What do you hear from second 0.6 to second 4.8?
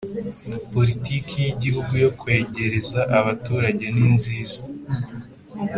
Politiki y Igihugu yo Kwegereza Abaturage ninziza